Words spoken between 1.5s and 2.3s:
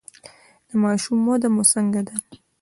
مو څنګه ده؟